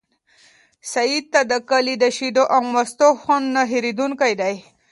[0.91, 4.55] سعید ته د کلي د شیدو او مستو خوند نه هېرېدونکی دی.